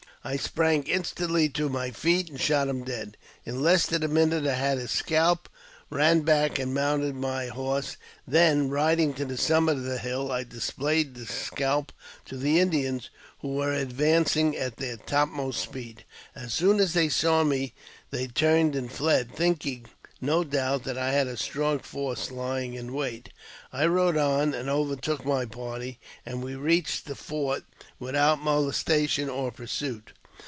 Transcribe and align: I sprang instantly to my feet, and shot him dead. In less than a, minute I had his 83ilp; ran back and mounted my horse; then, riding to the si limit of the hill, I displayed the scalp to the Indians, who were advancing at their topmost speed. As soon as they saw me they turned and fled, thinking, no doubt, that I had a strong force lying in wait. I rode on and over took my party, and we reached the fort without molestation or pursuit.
I 0.23 0.37
sprang 0.37 0.83
instantly 0.83 1.49
to 1.49 1.67
my 1.67 1.89
feet, 1.89 2.29
and 2.29 2.39
shot 2.39 2.67
him 2.67 2.83
dead. 2.83 3.17
In 3.43 3.63
less 3.63 3.87
than 3.87 4.03
a, 4.03 4.07
minute 4.07 4.45
I 4.45 4.53
had 4.53 4.77
his 4.77 4.91
83ilp; 4.91 5.39
ran 5.89 6.21
back 6.21 6.59
and 6.59 6.75
mounted 6.75 7.15
my 7.15 7.47
horse; 7.47 7.97
then, 8.27 8.69
riding 8.69 9.15
to 9.15 9.25
the 9.25 9.35
si 9.35 9.51
limit 9.55 9.77
of 9.77 9.83
the 9.85 9.97
hill, 9.97 10.31
I 10.31 10.43
displayed 10.43 11.15
the 11.15 11.25
scalp 11.25 11.91
to 12.25 12.37
the 12.37 12.59
Indians, 12.59 13.09
who 13.39 13.47
were 13.55 13.73
advancing 13.73 14.55
at 14.55 14.77
their 14.77 14.97
topmost 14.97 15.59
speed. 15.59 16.05
As 16.35 16.53
soon 16.53 16.79
as 16.79 16.93
they 16.93 17.09
saw 17.09 17.43
me 17.43 17.73
they 18.11 18.27
turned 18.27 18.75
and 18.75 18.91
fled, 18.91 19.35
thinking, 19.35 19.87
no 20.23 20.43
doubt, 20.43 20.83
that 20.83 20.99
I 20.99 21.13
had 21.13 21.25
a 21.25 21.35
strong 21.35 21.79
force 21.79 22.29
lying 22.29 22.75
in 22.75 22.93
wait. 22.93 23.29
I 23.73 23.87
rode 23.87 24.17
on 24.17 24.53
and 24.53 24.69
over 24.69 24.95
took 24.95 25.25
my 25.25 25.45
party, 25.45 25.99
and 26.27 26.43
we 26.43 26.53
reached 26.53 27.05
the 27.05 27.15
fort 27.15 27.63
without 27.97 28.39
molestation 28.39 29.31
or 29.31 29.51
pursuit. 29.51 30.11